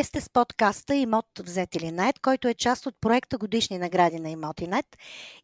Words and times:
Вие 0.00 0.04
сте 0.04 0.20
с 0.20 0.30
подкаста 0.30 0.94
Имот 0.94 1.26
взет 1.38 1.74
или 1.74 1.92
нет, 1.92 2.18
който 2.18 2.48
е 2.48 2.54
част 2.54 2.86
от 2.86 2.94
проекта 3.00 3.38
Годишни 3.38 3.78
награди 3.78 4.20
на 4.20 4.30
Имотинет 4.30 4.86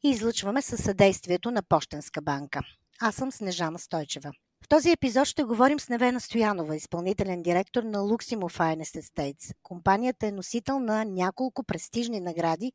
и 0.05 0.11
излъчваме 0.11 0.63
със 0.63 0.83
съдействието 0.83 1.51
на 1.51 1.63
Пощенска 1.63 2.23
банка. 2.23 2.61
Аз 3.01 3.15
съм 3.15 3.33
Снежана 3.33 3.79
Стойчева. 3.79 4.33
В 4.65 4.69
този 4.69 4.91
епизод 4.91 5.27
ще 5.27 5.45
говорим 5.45 5.81
с 5.81 5.89
Невена 5.89 6.21
Стоянова, 6.21 6.77
изпълнителен 6.77 7.43
директор 7.43 7.83
на 7.83 7.99
Luximo 7.99 8.59
Finest 8.59 9.01
Estates. 9.01 9.55
Компанията 9.63 10.27
е 10.27 10.33
носител 10.33 10.79
на 10.79 11.05
няколко 11.05 11.63
престижни 11.63 12.21
награди 12.21 12.73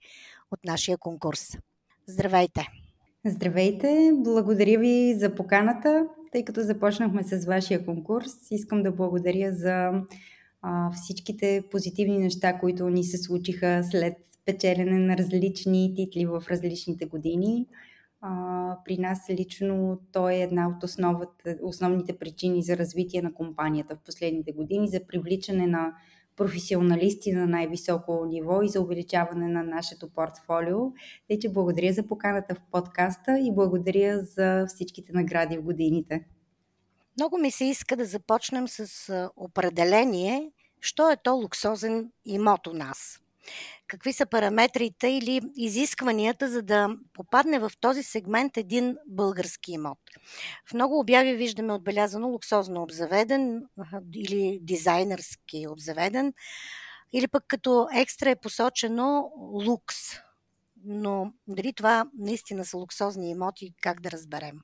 от 0.52 0.60
нашия 0.66 0.98
конкурс. 0.98 1.58
Здравейте! 2.08 2.68
Здравейте! 3.26 4.12
Благодаря 4.14 4.80
ви 4.80 5.16
за 5.18 5.36
поканата. 5.36 6.06
Тъй 6.32 6.46
като 6.46 6.62
започнахме 6.62 7.24
с 7.24 7.46
вашия 7.46 7.86
конкурс, 7.86 8.52
искам 8.52 8.84
да 8.84 8.92
благодаря 8.92 9.54
за 9.54 9.92
а, 10.62 10.92
всичките 10.92 11.64
позитивни 11.72 12.18
неща, 12.18 12.60
които 12.60 12.90
ни 12.90 13.04
се 13.04 13.18
случиха 13.18 13.84
след 13.92 14.14
печелене 14.46 15.00
на 15.00 15.18
различни 15.18 15.94
титли 15.96 16.26
в 16.26 16.44
различните 16.50 17.06
години. 17.06 17.68
А, 18.22 18.78
при 18.86 18.98
нас 18.98 19.30
лично 19.30 20.00
той 20.12 20.34
е 20.34 20.42
една 20.42 20.68
от 20.68 20.84
основата, 20.84 21.58
основните 21.64 22.18
причини 22.18 22.64
за 22.64 22.78
развитие 22.78 23.22
на 23.22 23.34
компанията 23.34 23.96
в 23.96 24.06
последните 24.06 24.52
години, 24.52 24.88
за 24.88 25.00
привличане 25.08 25.68
на 25.68 25.94
професионалисти 26.36 27.32
на 27.32 27.48
най-високо 27.48 28.26
ниво 28.26 28.62
и 28.62 28.70
за 28.70 28.82
увеличаване 28.82 29.48
на 29.48 29.64
нашето 29.64 30.10
портфолио. 30.10 30.78
Тъй, 31.28 31.40
че 31.40 31.50
благодаря 31.50 31.94
за 31.94 32.08
поканата 32.08 32.56
в 32.56 32.62
подкаста 32.72 33.40
и 33.40 33.52
благодаря 33.56 34.20
за 34.20 34.66
всичките 34.68 35.12
награди 35.14 35.58
в 35.58 35.64
годините. 35.64 36.26
Много 37.22 37.38
ми 37.38 37.52
се 37.52 37.66
иска 37.66 37.96
да 37.96 38.06
започнем 38.06 38.68
с 38.68 39.30
определение, 39.36 40.52
що 40.80 41.12
е 41.12 41.18
то 41.24 41.36
луксозен 41.36 42.12
имот 42.26 42.68
у 42.68 42.74
нас. 42.74 43.20
Какви 43.88 44.14
са 44.14 44.26
параметрите 44.26 45.08
или 45.08 45.42
изискванията, 45.56 46.50
за 46.50 46.62
да 46.62 46.90
попадне 47.14 47.60
в 47.60 47.72
този 47.80 48.04
сегмент 48.04 48.58
един 48.58 48.98
български 49.08 49.72
имот? 49.72 49.98
В 50.70 50.74
много 50.74 51.00
обяви 51.00 51.36
виждаме 51.36 51.74
отбелязано 51.74 52.28
луксозно 52.28 52.84
обзаведен 52.84 53.66
или 54.16 54.60
дизайнерски 54.62 55.68
обзаведен, 55.70 56.34
или 57.14 57.28
пък 57.28 57.44
като 57.48 57.88
екстра 57.96 58.30
е 58.30 58.42
посочено 58.42 59.32
лукс. 59.38 59.98
Но 60.86 61.34
дали 61.48 61.74
това 61.74 62.06
наистина 62.18 62.66
са 62.66 62.78
луксозни 62.78 63.32
имоти, 63.32 63.74
как 63.82 64.02
да 64.02 64.12
разберем? 64.12 64.62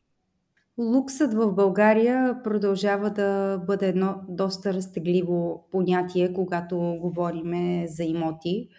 Луксът 0.80 1.34
в 1.34 1.54
България 1.54 2.44
продължава 2.44 3.10
да 3.10 3.58
бъде 3.68 3.88
едно 3.88 4.16
доста 4.30 4.74
разтегливо 4.74 5.68
понятие, 5.72 6.34
когато 6.34 6.78
говорим 7.02 7.84
за 7.88 8.04
имоти. 8.04 8.70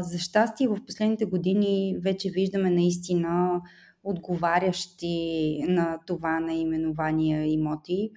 За 0.00 0.18
щастие 0.18 0.68
в 0.68 0.78
последните 0.86 1.24
години 1.24 1.96
вече 2.02 2.30
виждаме 2.30 2.70
наистина 2.70 3.60
отговарящи 4.04 5.58
на 5.68 5.98
това 6.06 6.40
наименование 6.40 7.46
имоти. 7.46 8.10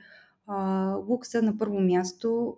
А, 0.47 0.94
лукса 1.09 1.41
на 1.41 1.57
първо 1.57 1.79
място 1.79 2.57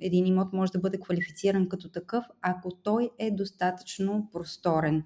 един 0.00 0.26
имот 0.26 0.52
може 0.52 0.72
да 0.72 0.78
бъде 0.78 1.00
квалифициран 1.00 1.68
като 1.68 1.88
такъв, 1.88 2.24
ако 2.42 2.70
той 2.70 3.10
е 3.18 3.30
достатъчно 3.30 4.28
просторен. 4.32 5.02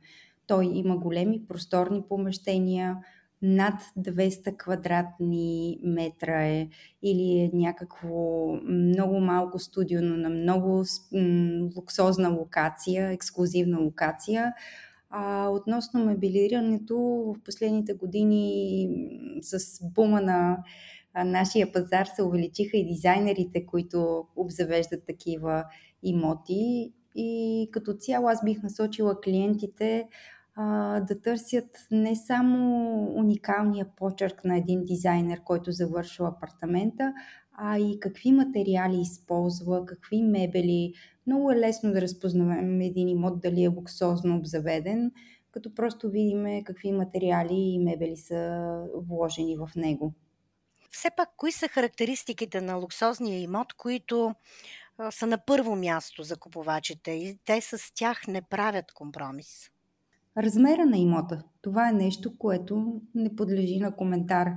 Той 0.46 0.70
има 0.74 0.96
големи 0.96 1.46
просторни 1.48 2.02
помещения, 2.08 2.96
над 3.42 3.74
200 3.98 4.56
квадратни 4.56 5.78
метра 5.82 6.46
е 6.46 6.68
или 7.02 7.38
е 7.38 7.50
някакво 7.56 8.46
много 8.64 9.20
малко 9.20 9.58
студио, 9.58 10.02
но 10.02 10.16
на 10.16 10.30
много 10.30 10.84
луксозна 11.76 12.28
локация, 12.28 13.12
ексклюзивна 13.12 13.78
локация. 13.78 14.52
А, 15.10 15.48
относно 15.48 16.04
мебелирането, 16.04 16.96
в 16.98 17.34
последните 17.44 17.94
години 17.94 18.88
с 19.42 19.84
бума 19.94 20.20
на 20.20 20.58
нашия 21.24 21.72
пазар 21.72 22.06
се 22.06 22.22
увеличиха 22.22 22.76
и 22.76 22.86
дизайнерите, 22.86 23.66
които 23.66 24.26
обзавеждат 24.36 25.06
такива 25.06 25.64
имоти. 26.02 26.92
И 27.14 27.68
като 27.72 27.94
цяло 27.94 28.28
аз 28.28 28.44
бих 28.44 28.62
насочила 28.62 29.20
клиентите 29.20 30.08
да 31.08 31.20
търсят 31.24 31.86
не 31.90 32.16
само 32.16 33.04
уникалния 33.14 33.86
почерк 33.96 34.44
на 34.44 34.56
един 34.56 34.84
дизайнер, 34.84 35.40
който 35.44 35.72
завършва 35.72 36.28
апартамента, 36.28 37.14
а 37.52 37.78
и 37.78 38.00
какви 38.00 38.32
материали 38.32 39.00
използва, 39.00 39.86
какви 39.86 40.22
мебели. 40.22 40.92
Много 41.26 41.50
е 41.50 41.56
лесно 41.56 41.92
да 41.92 42.00
разпознаваме 42.00 42.86
един 42.86 43.08
имот 43.08 43.40
дали 43.40 43.64
е 43.64 43.68
луксозно 43.68 44.36
обзаведен, 44.36 45.12
като 45.50 45.74
просто 45.74 46.10
видим 46.10 46.64
какви 46.64 46.92
материали 46.92 47.54
и 47.54 47.78
мебели 47.78 48.16
са 48.16 48.82
вложени 48.94 49.56
в 49.56 49.70
него. 49.76 50.14
Все 50.90 51.08
пак, 51.16 51.28
кои 51.36 51.52
са 51.52 51.68
характеристиките 51.68 52.60
на 52.60 52.74
луксозния 52.74 53.40
имот, 53.40 53.72
които 53.72 54.34
са 55.10 55.26
на 55.26 55.38
първо 55.46 55.76
място 55.76 56.22
за 56.22 56.36
купувачите 56.36 57.10
и 57.10 57.38
те 57.44 57.60
с 57.60 57.94
тях 57.94 58.26
не 58.28 58.42
правят 58.42 58.92
компромис? 58.92 59.70
Размера 60.38 60.86
на 60.86 60.96
имота. 60.96 61.42
Това 61.62 61.88
е 61.88 61.92
нещо, 61.92 62.38
което 62.38 63.00
не 63.14 63.36
подлежи 63.36 63.78
на 63.78 63.96
коментар. 63.96 64.48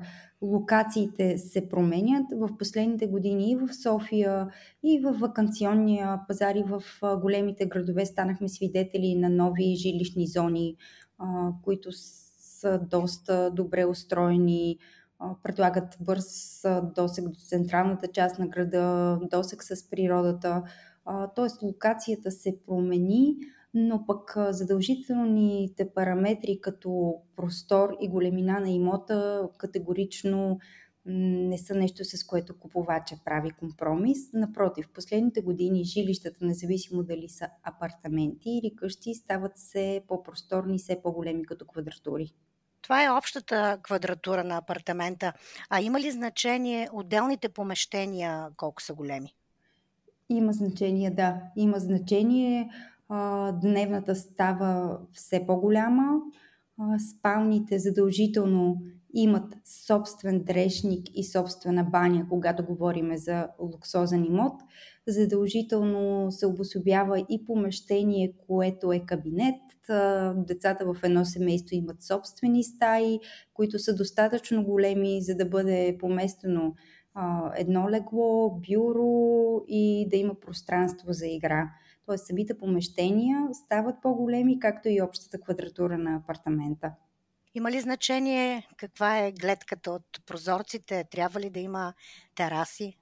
Локациите 0.41 1.37
се 1.37 1.69
променят 1.69 2.25
в 2.35 2.49
последните 2.57 3.07
години 3.07 3.51
и 3.51 3.55
в 3.55 3.73
София, 3.73 4.47
и 4.83 4.99
в 4.99 5.11
вакансионния 5.11 6.19
пазар, 6.27 6.55
и 6.55 6.63
в 6.63 6.83
големите 7.21 7.65
градове 7.65 8.05
станахме 8.05 8.49
свидетели 8.49 9.15
на 9.15 9.29
нови 9.29 9.75
жилищни 9.75 10.27
зони, 10.27 10.75
които 11.63 11.89
са 11.91 12.79
доста 12.89 13.51
добре 13.51 13.85
устроени, 13.85 14.77
предлагат 15.43 15.97
бърз 16.01 16.61
досег 16.95 17.25
до 17.25 17.39
централната 17.39 18.07
част 18.07 18.39
на 18.39 18.47
града, 18.47 19.19
досег 19.31 19.63
с 19.63 19.89
природата. 19.89 20.63
Тоест 21.35 21.61
локацията 21.61 22.31
се 22.31 22.57
промени, 22.67 23.37
но 23.75 24.05
пък 24.05 24.33
задължителните 24.49 25.89
параметри 25.95 26.59
като 26.61 27.15
простор 27.35 27.97
и 28.01 28.09
големина 28.09 28.59
на 28.59 28.69
имота 28.69 29.49
категорично 29.57 30.59
не 31.05 31.57
са 31.57 31.75
нещо, 31.75 32.05
с 32.05 32.23
което 32.23 32.59
купувача 32.59 33.15
прави 33.25 33.51
компромис. 33.51 34.33
Напротив, 34.33 34.85
в 34.85 34.93
последните 34.93 35.41
години 35.41 35.83
жилищата, 35.83 36.45
независимо 36.45 37.03
дали 37.03 37.29
са 37.29 37.47
апартаменти 37.63 38.49
или 38.49 38.75
къщи, 38.75 39.13
стават 39.13 39.51
все 39.55 40.01
по-просторни, 40.07 40.77
все 40.77 41.01
по-големи 41.03 41.45
като 41.45 41.65
квадратури. 41.65 42.33
Това 42.81 43.03
е 43.05 43.09
общата 43.09 43.79
квадратура 43.83 44.43
на 44.43 44.57
апартамента. 44.57 45.33
А 45.69 45.81
има 45.81 45.99
ли 45.99 46.11
значение 46.11 46.89
отделните 46.93 47.49
помещения 47.49 48.47
колко 48.57 48.81
са 48.81 48.93
големи? 48.93 49.35
Има 50.29 50.53
значение, 50.53 51.11
да. 51.11 51.41
Има 51.55 51.79
значение 51.79 52.69
дневната 53.61 54.16
става 54.16 54.99
все 55.13 55.45
по-голяма, 55.47 56.19
спалните 57.11 57.79
задължително 57.79 58.81
имат 59.13 59.57
собствен 59.88 60.43
дрешник 60.43 61.07
и 61.13 61.23
собствена 61.23 61.83
баня, 61.83 62.25
когато 62.29 62.66
говорим 62.66 63.17
за 63.17 63.47
луксозен 63.59 64.25
имот. 64.25 64.61
Задължително 65.07 66.31
се 66.31 66.47
обособява 66.47 67.19
и 67.29 67.45
помещение, 67.45 68.33
което 68.47 68.91
е 68.91 68.99
кабинет. 68.99 69.61
Децата 70.35 70.93
в 70.93 71.03
едно 71.03 71.25
семейство 71.25 71.75
имат 71.75 72.03
собствени 72.03 72.63
стаи, 72.63 73.19
които 73.53 73.79
са 73.79 73.95
достатъчно 73.95 74.63
големи, 74.63 75.22
за 75.22 75.35
да 75.35 75.46
бъде 75.46 75.97
поместено 75.99 76.73
едно 77.55 77.90
легло, 77.90 78.59
бюро 78.69 79.61
и 79.67 80.07
да 80.09 80.17
има 80.17 80.35
пространство 80.40 81.13
за 81.13 81.28
игра. 81.28 81.69
Т.е. 82.07 82.17
самите 82.17 82.57
помещения 82.57 83.47
стават 83.53 83.96
по-големи, 84.02 84.59
както 84.59 84.90
и 84.90 85.02
общата 85.02 85.41
квадратура 85.41 85.97
на 85.97 86.16
апартамента. 86.16 86.91
Има 87.55 87.72
ли 87.72 87.79
значение 87.79 88.67
каква 88.78 89.17
е 89.19 89.31
гледката 89.31 89.91
от 89.91 90.25
прозорците? 90.25 91.05
Трябва 91.11 91.40
ли 91.40 91.49
да 91.49 91.59
има 91.59 91.93
тераси? 92.35 92.97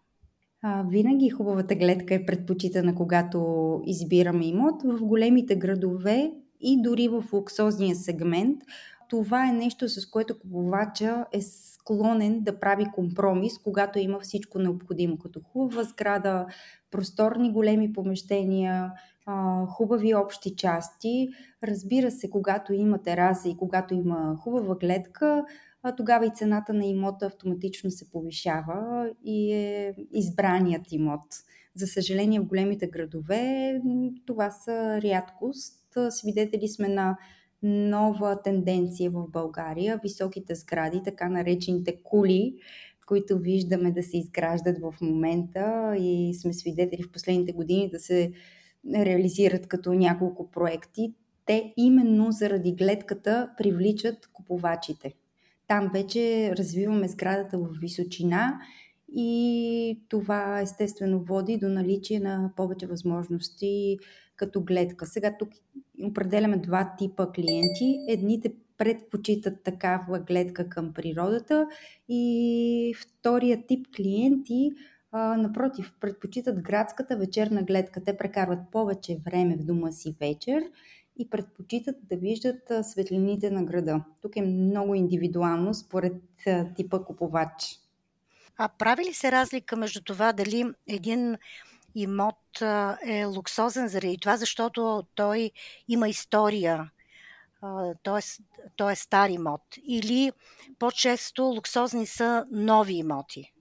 А, 0.61 0.83
винаги 0.89 1.29
хубавата 1.29 1.75
гледка 1.75 2.15
е 2.15 2.25
предпочитана, 2.25 2.95
когато 2.95 3.81
избираме 3.85 4.45
имот. 4.45 4.83
В 4.83 4.99
големите 5.01 5.55
градове 5.55 6.31
и 6.61 6.81
дори 6.81 7.07
в 7.07 7.23
луксозния 7.33 7.95
сегмент 7.95 8.61
това 9.09 9.49
е 9.49 9.53
нещо, 9.53 9.89
с 9.89 10.09
което 10.09 10.39
купувача 10.39 11.25
е 11.31 11.41
склонен 11.83 12.39
да 12.43 12.59
прави 12.59 12.85
компромис, 12.93 13.57
когато 13.57 13.99
има 13.99 14.19
всичко 14.19 14.59
необходимо, 14.59 15.17
като 15.17 15.39
хубава 15.39 15.83
сграда, 15.83 16.45
просторни 16.91 17.51
големи 17.51 17.93
помещения, 17.93 18.91
хубави 19.67 20.15
общи 20.15 20.55
части. 20.55 21.29
Разбира 21.63 22.11
се, 22.11 22.29
когато 22.29 22.73
има 22.73 23.01
тераса 23.01 23.49
и 23.49 23.57
когато 23.57 23.93
има 23.93 24.37
хубава 24.39 24.75
гледка, 24.75 25.45
тогава 25.97 26.25
и 26.25 26.31
цената 26.35 26.73
на 26.73 26.85
имота 26.85 27.25
автоматично 27.25 27.91
се 27.91 28.11
повишава 28.11 29.09
и 29.25 29.53
е 29.53 29.95
избраният 30.13 30.91
имот 30.91 31.21
За 31.75 31.87
съжаление, 31.87 32.39
в 32.39 32.45
големите 32.45 32.87
градове 32.87 33.81
това 34.25 34.49
са 34.51 35.01
рядкост. 35.01 35.97
Свидетели 36.09 36.67
сме 36.67 36.87
на 36.87 37.17
нова 37.63 38.41
тенденция 38.41 39.11
в 39.11 39.27
България. 39.29 39.99
Високите 40.03 40.55
сгради, 40.55 41.01
така 41.03 41.29
наречените 41.29 42.03
кули, 42.03 42.55
които 43.07 43.39
виждаме 43.39 43.91
да 43.91 44.03
се 44.03 44.17
изграждат 44.17 44.77
в 44.79 44.93
момента 45.01 45.95
и 45.99 46.33
сме 46.41 46.53
свидетели 46.53 47.03
в 47.03 47.11
последните 47.11 47.51
години 47.51 47.89
да 47.89 47.99
се 47.99 48.31
реализират 48.95 49.67
като 49.67 49.93
няколко 49.93 50.51
проекти, 50.51 51.13
те 51.45 51.73
именно 51.77 52.31
заради 52.31 52.71
гледката 52.71 53.49
привличат 53.57 54.27
купувачите. 54.33 55.13
Там 55.67 55.89
вече 55.93 56.53
развиваме 56.57 57.07
сградата 57.07 57.57
в 57.57 57.67
височина 57.81 58.59
и 59.15 60.01
това 60.09 60.61
естествено 60.61 61.19
води 61.19 61.57
до 61.57 61.69
наличие 61.69 62.19
на 62.19 62.51
повече 62.55 62.87
възможности 62.87 63.97
като 64.35 64.61
гледка. 64.61 65.05
Сега 65.05 65.37
тук 65.39 65.49
определяме 66.03 66.57
два 66.57 66.95
типа 66.97 67.31
клиенти. 67.31 67.99
Едните 68.07 68.53
предпочитат 68.77 69.63
такава 69.63 70.19
гледка 70.19 70.69
към 70.69 70.93
природата 70.93 71.67
и 72.09 72.95
втория 72.99 73.63
тип 73.67 73.87
клиенти 73.95 74.71
а, 75.15 75.37
напротив, 75.37 75.93
предпочитат 75.99 76.61
градската 76.61 77.17
вечерна 77.17 77.63
гледка. 77.63 78.03
Те 78.03 78.17
прекарват 78.17 78.59
повече 78.71 79.17
време 79.25 79.55
в 79.55 79.65
дома 79.65 79.91
си 79.91 80.15
вечер 80.19 80.63
и 81.17 81.29
предпочитат 81.29 81.95
да 82.09 82.17
виждат 82.17 82.71
светлините 82.83 83.51
на 83.51 83.63
града. 83.63 84.03
Тук 84.21 84.35
е 84.35 84.41
много 84.41 84.95
индивидуално 84.95 85.73
според 85.73 86.21
типа 86.75 87.03
купувач. 87.03 87.79
А 88.57 88.69
прави 88.79 89.03
ли 89.03 89.13
се 89.13 89.31
разлика 89.31 89.75
между 89.75 90.01
това 90.01 90.33
дали 90.33 90.65
един 90.87 91.37
имот 91.95 92.61
е 93.05 93.25
луксозен 93.25 93.87
заради 93.87 94.17
това, 94.21 94.37
защото 94.37 95.03
той 95.15 95.51
има 95.87 96.09
история, 96.09 96.91
т.е. 98.03 98.43
той 98.75 98.91
е 98.91 98.95
стар 98.95 99.29
имот, 99.29 99.61
или 99.87 100.31
по-често 100.79 101.43
луксозни 101.43 102.05
са 102.05 102.45
нови 102.51 102.93
имоти? 102.93 103.53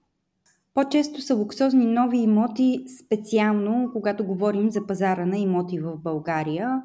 По-често 0.74 1.20
са 1.20 1.34
луксозни 1.34 1.86
нови 1.86 2.18
имоти, 2.18 2.84
специално 3.04 3.90
когато 3.92 4.26
говорим 4.26 4.70
за 4.70 4.86
пазара 4.86 5.26
на 5.26 5.38
имоти 5.38 5.80
в 5.80 5.96
България. 5.96 6.82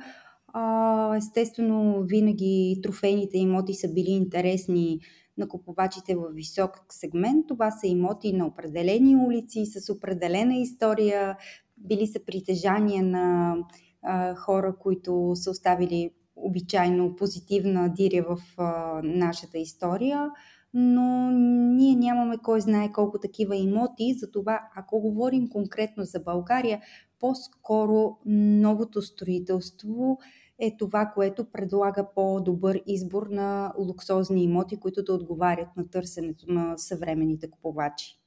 Естествено, 1.17 2.03
винаги 2.03 2.79
трофейните 2.83 3.37
имоти 3.37 3.73
са 3.73 3.93
били 3.93 4.09
интересни 4.09 4.99
на 5.37 5.47
купувачите 5.47 6.15
в 6.15 6.29
висок 6.33 6.85
сегмент. 6.89 7.47
Това 7.47 7.71
са 7.71 7.87
имоти 7.87 8.33
на 8.33 8.47
определени 8.47 9.15
улици 9.15 9.65
с 9.65 9.93
определена 9.93 10.55
история, 10.55 11.37
били 11.77 12.07
са 12.07 12.19
притежания 12.25 13.03
на 13.03 13.55
а, 14.01 14.35
хора, 14.35 14.75
които 14.79 15.31
са 15.35 15.51
оставили 15.51 16.11
обичайно 16.35 17.15
позитивна 17.15 17.93
диря 17.93 18.25
в 18.29 18.39
а, 18.57 19.01
нашата 19.03 19.57
история 19.57 20.31
но 20.73 21.31
ние 21.75 21.95
нямаме 21.95 22.37
кой 22.37 22.61
знае 22.61 22.91
колко 22.91 23.19
такива 23.19 23.55
имоти, 23.55 24.13
затова 24.17 24.69
ако 24.75 24.99
говорим 24.99 25.49
конкретно 25.49 26.03
за 26.03 26.19
България, 26.19 26.81
по-скоро 27.19 28.17
новото 28.25 29.01
строителство 29.01 30.19
е 30.59 30.77
това, 30.77 31.05
което 31.05 31.51
предлага 31.51 32.07
по-добър 32.15 32.81
избор 32.87 33.27
на 33.27 33.73
луксозни 33.77 34.43
имоти, 34.43 34.79
които 34.79 35.03
да 35.03 35.13
отговарят 35.13 35.67
на 35.77 35.89
търсенето 35.89 36.45
на 36.47 36.77
съвременните 36.77 37.51
купувачи. 37.51 38.19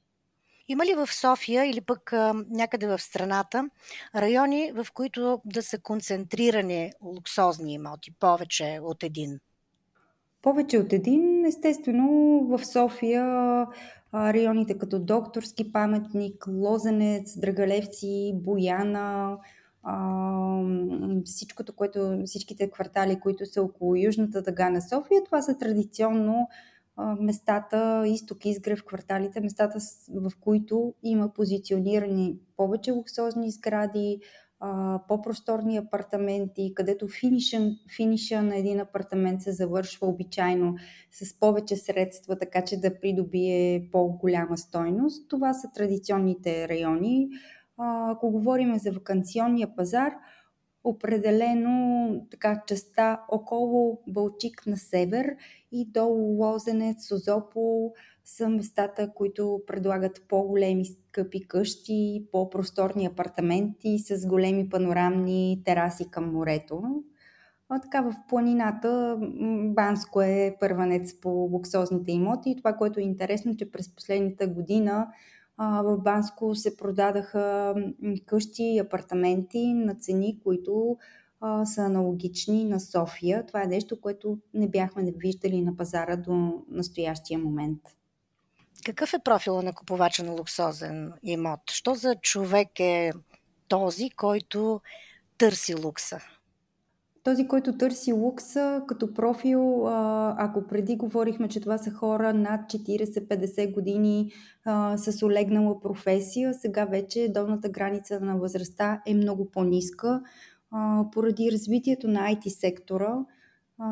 Има 0.67 0.85
ли 0.85 0.93
в 0.95 1.13
София 1.13 1.65
или 1.65 1.81
пък 1.81 2.13
а, 2.13 2.33
някъде 2.49 2.87
в 2.87 2.99
страната 2.99 3.69
райони, 4.15 4.71
в 4.71 4.87
които 4.93 5.41
да 5.45 5.63
са 5.63 5.79
концентрирани 5.79 6.91
луксозни 7.01 7.73
имоти, 7.73 8.11
повече 8.19 8.79
от 8.83 9.03
един? 9.03 9.39
Повече 10.41 10.77
от 10.77 10.93
един, 10.93 11.45
естествено, 11.45 12.39
в 12.47 12.65
София 12.65 13.25
районите 14.13 14.77
като 14.77 14.99
Докторски 14.99 15.71
паметник, 15.71 16.47
Лозенец, 16.47 17.39
Драгалевци, 17.39 18.31
Бояна, 18.35 19.37
всичкото, 21.25 21.73
което, 21.73 22.21
всичките 22.25 22.71
квартали, 22.71 23.19
които 23.19 23.45
са 23.45 23.61
около 23.61 23.95
Южната 23.95 24.41
дъга 24.41 24.69
на 24.69 24.81
София, 24.81 25.23
това 25.23 25.41
са 25.41 25.57
традиционно 25.57 26.47
местата, 27.19 28.03
изток, 28.07 28.45
изгрев, 28.45 28.83
кварталите, 28.85 29.41
местата, 29.41 29.79
в 30.15 30.31
които 30.41 30.93
има 31.03 31.33
позиционирани 31.33 32.37
повече 32.57 32.91
луксозни 32.91 33.51
сгради, 33.51 34.19
по-просторни 35.07 35.77
апартаменти, 35.77 36.73
където 36.75 37.07
финиша, 37.07 37.71
финиша 37.95 38.41
на 38.41 38.57
един 38.57 38.79
апартамент 38.79 39.41
се 39.41 39.51
завършва 39.51 40.07
обичайно 40.07 40.75
с 41.11 41.39
повече 41.39 41.75
средства, 41.75 42.37
така 42.37 42.63
че 42.63 42.77
да 42.77 42.99
придобие 42.99 43.89
по-голяма 43.91 44.57
стойност. 44.57 45.29
Това 45.29 45.53
са 45.53 45.67
традиционните 45.75 46.67
райони. 46.67 47.29
Ако 47.81 48.31
говорим 48.31 48.77
за 48.77 48.91
вакансионния 48.91 49.75
пазар, 49.75 50.13
определено 50.83 52.25
така 52.31 52.61
частта 52.67 53.21
около 53.29 54.01
Балчик 54.07 54.67
на 54.67 54.77
север 54.77 55.35
и 55.71 55.85
долу 55.85 56.37
Лозенец, 56.37 57.07
Созопол 57.07 57.93
са 58.25 58.49
местата, 58.49 59.13
които 59.15 59.61
предлагат 59.67 60.25
по-големи 60.27 60.85
скъпи 60.85 61.47
къщи, 61.47 62.25
по-просторни 62.31 63.05
апартаменти 63.05 63.99
с 63.99 64.27
големи 64.27 64.69
панорамни 64.69 65.61
тераси 65.65 66.09
към 66.11 66.33
морето. 66.33 67.03
А 67.69 67.81
така 67.81 68.01
в 68.01 68.13
планината 68.29 69.17
Банско 69.63 70.21
е 70.21 70.57
първанец 70.59 71.19
по 71.19 71.29
луксозните 71.29 72.11
имоти 72.11 72.49
и 72.49 72.57
това, 72.57 72.73
което 72.73 72.99
е 72.99 73.03
интересно, 73.03 73.55
че 73.57 73.71
през 73.71 73.95
последната 73.95 74.47
година 74.47 75.07
в 75.61 75.97
Банско 75.97 76.55
се 76.55 76.77
продадаха 76.77 77.75
къщи 78.25 78.63
и 78.63 78.79
апартаменти 78.79 79.73
на 79.73 79.95
цени, 79.95 80.39
които 80.43 80.97
са 81.65 81.81
аналогични 81.81 82.65
на 82.65 82.79
София. 82.79 83.45
Това 83.45 83.63
е 83.63 83.67
нещо, 83.67 84.01
което 84.01 84.37
не 84.53 84.69
бяхме 84.69 85.13
виждали 85.15 85.61
на 85.61 85.77
пазара 85.77 86.15
до 86.15 86.63
настоящия 86.69 87.39
момент. 87.39 87.79
Какъв 88.85 89.13
е 89.13 89.19
профила 89.19 89.63
на 89.63 89.73
купувача 89.73 90.23
на 90.23 90.31
луксозен 90.31 91.13
имот? 91.23 91.59
Що 91.71 91.95
за 91.95 92.15
човек 92.15 92.79
е 92.79 93.11
този, 93.67 94.09
който 94.09 94.81
търси 95.37 95.75
лукса? 95.75 96.19
Този, 97.23 97.47
който 97.47 97.77
търси 97.77 98.13
лукса 98.13 98.83
като 98.87 99.13
профил, 99.13 99.87
ако 100.37 100.67
преди 100.67 100.95
говорихме, 100.95 101.47
че 101.47 101.59
това 101.59 101.77
са 101.77 101.91
хора 101.91 102.33
над 102.33 102.61
40-50 102.61 103.73
години 103.73 104.31
с 104.95 105.25
олегнала 105.25 105.79
професия, 105.79 106.53
сега 106.53 106.85
вече 106.85 107.31
долната 107.33 107.69
граница 107.69 108.19
на 108.19 108.37
възрастта 108.37 109.01
е 109.05 109.13
много 109.13 109.51
по-ниска. 109.51 110.21
Поради 111.11 111.51
развитието 111.51 112.07
на 112.07 112.19
IT 112.19 112.49
сектора 112.49 113.17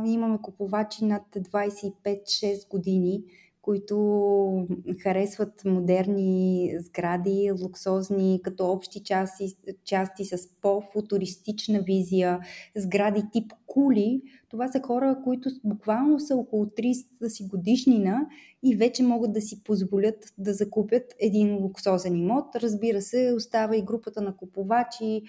имаме 0.05 0.37
купувачи 0.41 1.05
над 1.05 1.23
25-6 1.35 2.69
години 2.69 3.23
които 3.61 4.67
харесват 5.03 5.65
модерни 5.65 6.73
сгради, 6.79 7.51
луксозни, 7.63 8.39
като 8.43 8.71
общи 8.71 9.03
части, 9.03 9.57
части 9.85 10.25
с 10.25 10.37
по-футуристична 10.61 11.81
визия, 11.81 12.39
сгради 12.77 13.23
тип 13.31 13.53
кули. 13.67 14.21
Това 14.49 14.67
са 14.67 14.81
хора, 14.85 15.17
които 15.23 15.49
буквално 15.63 16.19
са 16.19 16.35
около 16.35 16.65
30 16.65 17.27
си 17.27 17.47
годишнина 17.47 18.27
и 18.63 18.75
вече 18.75 19.03
могат 19.03 19.33
да 19.33 19.41
си 19.41 19.63
позволят 19.63 20.33
да 20.37 20.53
закупят 20.53 21.15
един 21.19 21.55
луксозен 21.55 22.15
имот. 22.15 22.55
Разбира 22.55 23.01
се, 23.01 23.33
остава 23.35 23.77
и 23.77 23.81
групата 23.81 24.21
на 24.21 24.35
купувачи, 24.35 25.21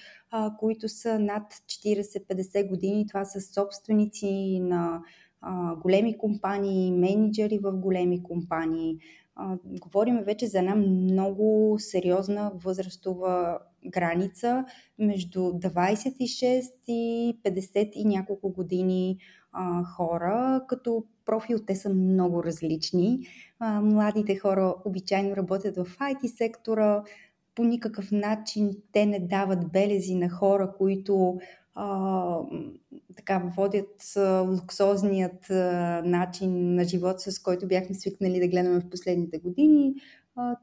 които 0.59 0.89
са 0.89 1.19
над 1.19 1.53
40-50 1.53 2.69
години. 2.69 3.07
Това 3.07 3.25
са 3.25 3.41
собственици 3.41 4.61
на 4.63 5.03
големи 5.83 6.19
компании, 6.19 6.93
менеджери 6.93 7.59
в 7.59 7.73
големи 7.73 8.23
компании. 8.23 8.99
Говорим 9.65 10.23
вече 10.25 10.47
за 10.47 10.59
една 10.59 10.75
много 10.75 11.77
сериозна 11.79 12.53
възрастова 12.55 13.59
граница 13.87 14.65
между 14.99 15.41
26 15.41 16.71
и 16.89 17.39
50 17.45 17.91
и 17.93 18.05
няколко 18.05 18.53
години 18.53 19.19
а, 19.53 19.85
хора, 19.85 20.65
като 20.69 21.05
профил 21.25 21.59
те 21.67 21.77
са 21.77 21.89
много 21.89 22.45
различни. 22.45 23.27
А, 23.59 23.81
младите 23.81 24.37
хора 24.37 24.75
обичайно 24.85 25.37
работят 25.37 25.77
в 25.77 25.99
IT 25.99 26.27
сектора, 26.27 27.03
по 27.55 27.65
никакъв 27.65 28.13
начин 28.13 28.71
те 28.93 29.07
не 29.07 29.21
дават 29.21 29.73
белези 29.73 30.15
на 30.15 30.31
хора, 30.31 30.73
които 30.79 31.39
а, 31.83 32.41
така 33.17 33.43
водят 33.57 34.17
а, 34.17 34.41
луксозният 34.41 35.51
а, 35.51 36.03
начин 36.05 36.75
на 36.75 36.85
живот, 36.85 37.21
с 37.21 37.43
който 37.43 37.69
бяхме 37.69 37.95
свикнали 37.95 38.41
да 38.41 38.49
гледаме 38.49 38.81
в 38.81 38.91
последните 38.91 39.39
години. 39.39 39.95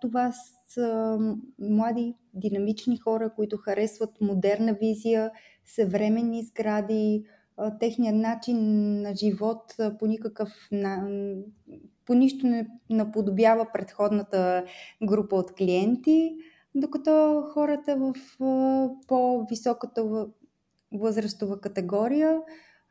Това 0.01 0.31
са 0.67 1.17
млади, 1.59 2.13
динамични 2.33 2.97
хора, 2.97 3.31
които 3.35 3.57
харесват 3.57 4.21
модерна 4.21 4.73
визия, 4.73 5.31
съвременни 5.65 6.43
сгради, 6.43 7.23
техният 7.79 8.15
начин 8.15 8.57
на 9.01 9.15
живот 9.15 9.75
по 9.99 10.05
никакъв 10.05 10.49
по 12.05 12.13
нищо 12.13 12.47
не 12.47 12.67
наподобява 12.89 13.67
предходната 13.73 14.65
група 15.03 15.35
от 15.35 15.53
клиенти, 15.53 16.35
докато 16.75 17.41
хората 17.53 17.95
в 17.95 18.13
по-високата 19.07 20.27
възрастова 20.97 21.61
категория 21.61 22.39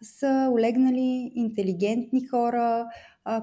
са 0.02 0.50
олегнали 0.52 1.32
интелигентни 1.34 2.26
хора, 2.28 2.86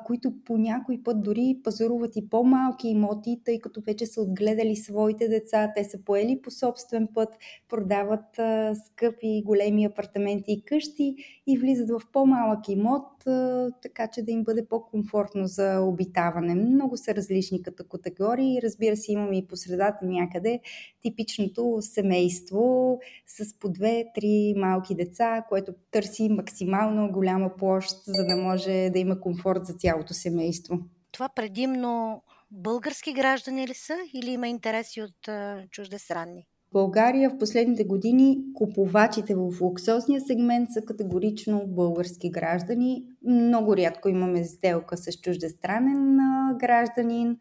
които 0.05 0.33
по 0.45 0.57
някой 0.57 1.03
път 1.03 1.23
дори 1.23 1.59
пазаруват 1.63 2.15
и 2.15 2.29
по-малки 2.29 2.87
имоти, 2.87 3.41
тъй 3.45 3.59
като 3.59 3.81
вече 3.81 4.05
са 4.05 4.21
отгледали 4.21 4.75
своите 4.75 5.27
деца, 5.27 5.71
те 5.75 5.83
са 5.83 5.97
поели 6.05 6.41
по 6.41 6.51
собствен 6.51 7.07
път, 7.13 7.29
продават 7.69 8.39
скъпи 8.85 9.43
големи 9.45 9.85
апартаменти 9.85 10.51
и 10.51 10.61
къщи 10.61 11.15
и 11.47 11.57
влизат 11.57 11.89
в 11.89 12.01
по-малък 12.13 12.69
имот, 12.69 13.07
така 13.81 14.07
че 14.07 14.21
да 14.21 14.31
им 14.31 14.43
бъде 14.43 14.65
по-комфортно 14.65 15.47
за 15.47 15.79
обитаване. 15.81 16.55
Много 16.55 16.97
са 16.97 17.15
различни 17.15 17.63
като 17.63 17.83
категории. 17.83 18.61
Разбира 18.63 18.97
се, 18.97 19.11
имаме 19.11 19.37
и 19.37 19.47
по 19.47 19.55
средата 19.55 20.05
някъде 20.05 20.59
типичното 21.01 21.77
семейство 21.81 22.99
с 23.27 23.59
по 23.59 23.69
две-три 23.69 24.53
малки 24.57 24.95
деца, 24.95 25.45
което 25.49 25.73
търси 25.91 26.29
максимално 26.29 27.11
голяма 27.11 27.51
площ, 27.57 28.03
за 28.05 28.23
да 28.23 28.41
може 28.41 28.89
да 28.93 28.99
има 28.99 29.19
комфорт 29.19 29.65
за 29.65 29.72
цялото 29.73 30.13
семейство. 30.13 30.79
Това 31.11 31.29
предимно 31.29 32.21
български 32.51 33.13
граждани 33.13 33.67
ли 33.67 33.73
са 33.73 33.95
или 34.13 34.31
има 34.31 34.47
интереси 34.47 35.01
от 35.01 35.29
чуждестранни? 35.71 36.47
В 36.69 36.73
България 36.73 37.29
в 37.29 37.37
последните 37.37 37.83
години 37.83 38.37
купувачите 38.53 39.35
в 39.35 39.61
луксозния 39.61 40.21
сегмент 40.21 40.69
са 40.71 40.81
категорично 40.81 41.67
български 41.67 42.29
граждани. 42.29 43.03
Много 43.25 43.77
рядко 43.77 44.09
имаме 44.09 44.43
сделка 44.43 44.97
с 44.97 45.11
чуждестранен 45.21 46.17
гражданин. 46.59 47.37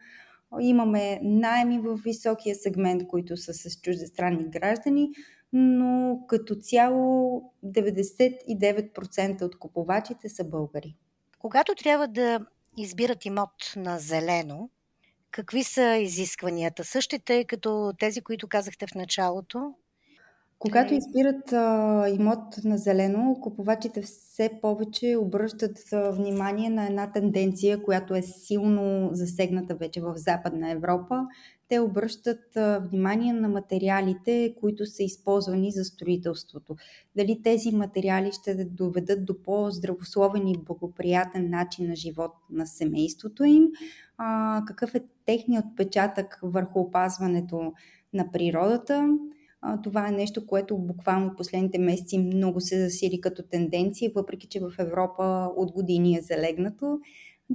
Имаме 0.60 1.20
найми 1.22 1.78
в 1.78 2.00
високия 2.04 2.54
сегмент, 2.54 3.06
които 3.06 3.36
са 3.36 3.54
с 3.54 3.80
чуждестранни 3.80 4.44
граждани, 4.48 5.10
но 5.52 6.20
като 6.28 6.54
цяло 6.54 7.42
99% 7.64 9.42
от 9.42 9.58
купувачите 9.58 10.28
са 10.28 10.44
българи. 10.44 10.96
Когато 11.42 11.74
трябва 11.74 12.08
да 12.08 12.40
избират 12.76 13.24
имот 13.24 13.72
на 13.76 13.98
зелено, 13.98 14.70
какви 15.30 15.64
са 15.64 15.96
изискванията? 15.96 16.84
Същите 16.84 17.44
като 17.44 17.92
тези, 17.98 18.20
които 18.20 18.48
казахте 18.48 18.86
в 18.86 18.94
началото? 18.94 19.74
Когато 20.58 20.94
избират 20.94 21.52
а, 21.52 22.08
имот 22.08 22.64
на 22.64 22.78
зелено, 22.78 23.38
купувачите 23.40 24.02
все 24.02 24.50
повече 24.62 25.16
обръщат 25.16 25.78
а, 25.92 26.10
внимание 26.10 26.70
на 26.70 26.86
една 26.86 27.12
тенденция, 27.12 27.82
която 27.82 28.14
е 28.14 28.22
силно 28.22 29.10
засегната 29.12 29.74
вече 29.74 30.00
в 30.00 30.12
Западна 30.16 30.70
Европа. 30.70 31.26
Те 31.72 31.80
обръщат 31.80 32.56
а, 32.56 32.78
внимание 32.78 33.32
на 33.32 33.48
материалите, 33.48 34.54
които 34.60 34.86
са 34.86 35.02
използвани 35.02 35.70
за 35.72 35.84
строителството. 35.84 36.76
Дали 37.16 37.40
тези 37.44 37.70
материали 37.70 38.32
ще 38.32 38.64
доведат 38.64 39.24
до 39.24 39.42
по-здравословен 39.42 40.48
и 40.48 40.58
благоприятен 40.58 41.50
начин 41.50 41.88
на 41.88 41.96
живот 41.96 42.32
на 42.50 42.66
семейството 42.66 43.44
им, 43.44 43.68
а, 44.18 44.62
какъв 44.66 44.94
е 44.94 45.04
техният 45.26 45.64
отпечатък 45.70 46.38
върху 46.42 46.80
опазването 46.80 47.72
на 48.12 48.32
природата 48.32 49.08
това 49.82 50.08
е 50.08 50.12
нещо, 50.12 50.46
което 50.46 50.78
буквално 50.78 51.36
последните 51.36 51.78
месеци 51.78 52.18
много 52.18 52.60
се 52.60 52.84
засили 52.84 53.20
като 53.20 53.42
тенденция, 53.42 54.10
въпреки 54.14 54.46
че 54.46 54.60
в 54.60 54.72
Европа 54.78 55.50
от 55.56 55.72
години 55.72 56.16
е 56.16 56.20
залегнато. 56.20 57.00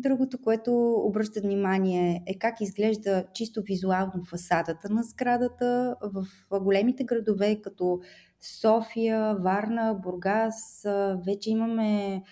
Другото, 0.01 0.37
което 0.41 0.93
обръща 0.93 1.41
внимание 1.41 2.23
е 2.27 2.39
как 2.39 2.61
изглежда 2.61 3.25
чисто 3.33 3.61
визуално 3.61 4.25
фасадата 4.29 4.89
на 4.89 5.03
сградата 5.03 5.95
в 6.01 6.25
големите 6.61 7.03
градове, 7.03 7.61
като 7.61 7.99
София, 8.41 9.35
Варна, 9.35 9.99
Бургас. 10.03 10.85
Вече 11.25 11.49
имаме 11.49 12.23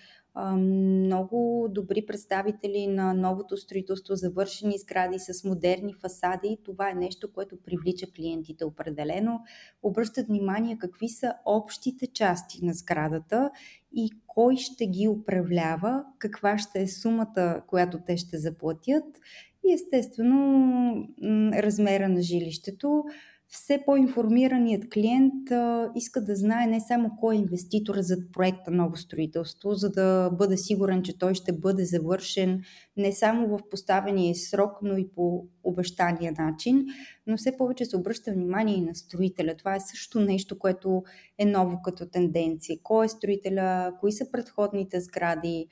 много 0.56 1.68
добри 1.70 2.06
представители 2.06 2.86
на 2.86 3.14
новото 3.14 3.56
строителство, 3.56 4.14
завършени 4.14 4.78
сгради 4.78 5.18
с 5.18 5.44
модерни 5.44 5.94
фасади. 5.94 6.58
Това 6.64 6.90
е 6.90 6.94
нещо, 6.94 7.32
което 7.32 7.56
привлича 7.64 8.06
клиентите 8.16 8.64
определено. 8.64 9.40
Обръщат 9.82 10.26
внимание 10.26 10.78
какви 10.78 11.08
са 11.08 11.34
общите 11.44 12.06
части 12.06 12.64
на 12.64 12.74
сградата 12.74 13.50
и 13.92 14.10
кой 14.26 14.56
ще 14.56 14.86
ги 14.86 15.08
управлява, 15.08 16.04
каква 16.18 16.58
ще 16.58 16.82
е 16.82 16.88
сумата, 16.88 17.62
която 17.66 17.98
те 18.06 18.16
ще 18.16 18.38
заплатят 18.38 19.04
и 19.64 19.72
естествено 19.72 21.08
размера 21.52 22.08
на 22.08 22.22
жилището 22.22 23.04
все 23.48 23.82
по-информираният 23.86 24.90
клиент 24.90 25.50
а, 25.50 25.90
иска 25.94 26.24
да 26.24 26.36
знае 26.36 26.66
не 26.66 26.80
само 26.80 27.10
кой 27.20 27.34
е 27.34 27.38
инвеститор 27.38 27.94
зад 27.98 28.18
проекта 28.32 28.70
ново 28.70 28.96
строителство, 28.96 29.74
за 29.74 29.90
да 29.90 30.30
бъде 30.30 30.56
сигурен, 30.56 31.02
че 31.02 31.18
той 31.18 31.34
ще 31.34 31.52
бъде 31.52 31.84
завършен 31.84 32.62
не 32.96 33.12
само 33.12 33.48
в 33.48 33.60
поставения 33.70 34.34
срок, 34.34 34.72
но 34.82 34.96
и 34.96 35.08
по 35.08 35.44
обещания 35.64 36.32
начин, 36.38 36.86
но 37.26 37.36
все 37.36 37.56
повече 37.56 37.84
се 37.84 37.96
обръща 37.96 38.32
внимание 38.32 38.76
и 38.76 38.80
на 38.80 38.94
строителя. 38.94 39.54
Това 39.56 39.74
е 39.74 39.80
също 39.80 40.20
нещо, 40.20 40.58
което 40.58 41.02
е 41.38 41.44
ново 41.44 41.82
като 41.84 42.06
тенденция. 42.06 42.78
Кой 42.82 43.06
е 43.06 43.08
строителя, 43.08 43.92
кои 44.00 44.12
са 44.12 44.30
предходните 44.32 45.00
сгради, 45.00 45.68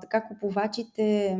така 0.00 0.28
купувачите 0.28 1.38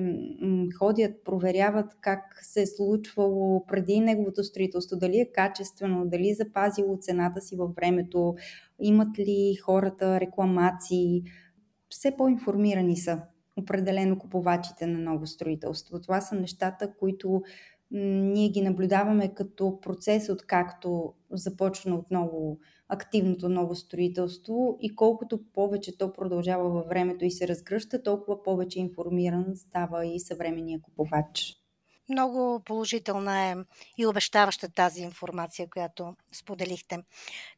ходят, 0.78 1.24
проверяват 1.24 1.96
как 2.00 2.20
се 2.42 2.62
е 2.62 2.66
случвало 2.66 3.66
преди 3.66 4.00
неговото 4.00 4.44
строителство, 4.44 4.96
дали 4.96 5.20
е 5.20 5.32
качествено, 5.32 6.06
дали 6.06 6.30
е 6.30 6.34
запазило 6.34 6.96
цената 7.00 7.40
си 7.40 7.56
във 7.56 7.74
времето, 7.74 8.34
имат 8.80 9.18
ли 9.18 9.56
хората 9.62 10.20
рекламации. 10.20 11.22
Все 11.88 12.16
по-информирани 12.16 12.96
са 12.96 13.20
определено 13.56 14.18
купувачите 14.18 14.86
на 14.86 14.98
ново 14.98 15.26
строителство. 15.26 16.00
Това 16.00 16.20
са 16.20 16.34
нещата, 16.34 16.92
които 16.98 17.42
ние 17.90 18.48
ги 18.48 18.62
наблюдаваме 18.62 19.34
като 19.34 19.80
процес, 19.80 20.28
откакто 20.28 21.14
започна 21.30 21.94
отново 21.96 22.58
активното 22.88 23.48
ново 23.48 23.74
строителство 23.74 24.78
и 24.80 24.96
колкото 24.96 25.40
повече 25.54 25.98
то 25.98 26.12
продължава 26.12 26.70
във 26.70 26.88
времето 26.88 27.24
и 27.24 27.30
се 27.30 27.48
разгръща, 27.48 28.02
толкова 28.02 28.42
повече 28.42 28.78
информиран 28.78 29.56
става 29.56 30.06
и 30.06 30.20
съвременния 30.20 30.80
купувач. 30.82 31.54
Много 32.10 32.62
положителна 32.64 33.40
е 33.40 33.54
и 33.98 34.06
обещаваща 34.06 34.68
тази 34.68 35.02
информация, 35.02 35.68
която 35.70 36.16
споделихте. 36.32 36.98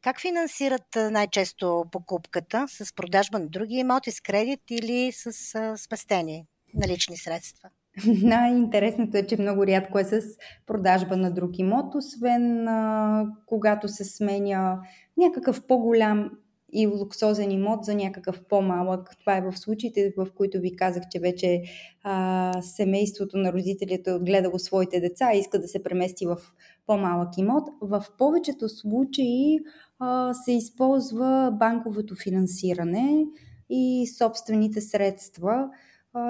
Как 0.01 0.21
финансират 0.21 0.95
най-често 0.95 1.85
покупката? 1.91 2.65
С 2.67 2.95
продажба 2.95 3.39
на 3.39 3.47
други 3.47 3.75
имоти, 3.75 4.11
с 4.11 4.21
кредит 4.21 4.61
или 4.69 5.11
с 5.11 5.31
спестени 5.77 6.45
налични 6.73 7.17
средства? 7.17 7.69
Най-интересното 8.23 9.17
е, 9.17 9.27
че 9.27 9.41
много 9.41 9.67
рядко 9.67 9.99
е 9.99 10.03
с 10.03 10.21
продажба 10.67 11.17
на 11.17 11.31
друг 11.31 11.59
имот, 11.59 11.95
освен 11.95 12.67
а, 12.67 13.25
когато 13.45 13.87
се 13.87 14.03
сменя 14.03 14.79
някакъв 15.17 15.67
по-голям 15.67 16.31
и 16.73 16.87
луксозен 16.87 17.51
имот 17.51 17.85
за 17.85 17.95
някакъв 17.95 18.41
по-малък. 18.49 19.09
Това 19.19 19.37
е 19.37 19.41
в 19.41 19.57
случаите, 19.57 20.13
в 20.17 20.27
които 20.35 20.59
ви 20.59 20.75
казах, 20.75 21.03
че 21.11 21.19
вече 21.19 21.61
а, 22.03 22.53
семейството 22.61 23.37
на 23.37 23.53
родителите 23.53 24.09
е 24.09 24.13
отгледало 24.13 24.59
своите 24.59 24.99
деца 24.99 25.33
и 25.33 25.39
иска 25.39 25.59
да 25.59 25.67
се 25.67 25.83
премести 25.83 26.25
в 26.25 26.37
по-малък 26.85 27.37
имот. 27.37 27.69
В 27.81 28.05
повечето 28.17 28.69
случаи 28.69 29.59
а, 29.99 30.33
се 30.33 30.51
използва 30.51 31.51
банковото 31.59 32.15
финансиране 32.15 33.25
и 33.69 34.07
собствените 34.17 34.81
средства. 34.81 35.69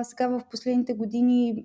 Сега 0.04 0.28
в 0.28 0.42
последните 0.52 0.94
години 0.94 1.64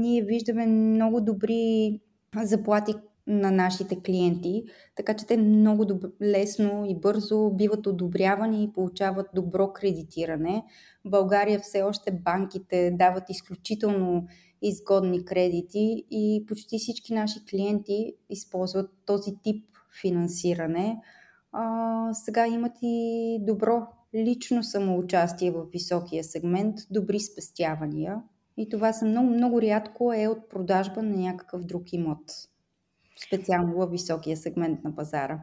ние 0.00 0.22
виждаме 0.22 0.66
много 0.66 1.20
добри 1.20 2.00
заплати 2.42 2.94
на 3.26 3.50
нашите 3.50 4.00
клиенти, 4.02 4.64
така 4.96 5.14
че 5.14 5.26
те 5.26 5.36
много 5.36 5.84
доб- 5.84 6.12
лесно 6.22 6.84
и 6.88 7.00
бързо 7.00 7.50
биват 7.50 7.86
одобрявани 7.86 8.64
и 8.64 8.72
получават 8.72 9.26
добро 9.34 9.72
кредитиране. 9.72 10.64
В 11.04 11.10
България 11.10 11.60
все 11.60 11.82
още 11.82 12.10
банките 12.10 12.90
дават 12.90 13.30
изключително 13.30 14.26
изгодни 14.62 15.24
кредити 15.24 16.04
и 16.10 16.44
почти 16.48 16.78
всички 16.78 17.14
наши 17.14 17.44
клиенти 17.44 18.12
използват 18.30 18.90
този 19.06 19.30
тип 19.42 19.64
финансиране. 20.00 21.00
А, 21.52 22.14
сега 22.14 22.46
имат 22.46 22.72
и 22.82 23.38
добро 23.42 23.86
лично 24.14 24.62
самоучастие 24.62 25.50
в 25.50 25.66
високия 25.72 26.24
сегмент, 26.24 26.76
добри 26.90 27.20
спестявания 27.20 28.22
И 28.56 28.68
това 28.68 28.92
са 28.92 29.04
много, 29.04 29.30
много 29.30 29.62
рядко 29.62 30.12
е 30.12 30.28
от 30.28 30.48
продажба 30.48 31.02
на 31.02 31.16
някакъв 31.16 31.64
друг 31.64 31.92
имот. 31.92 32.32
Специално 33.26 33.76
във 33.76 33.90
високия 33.90 34.36
сегмент 34.36 34.84
на 34.84 34.96
пазара. 34.96 35.40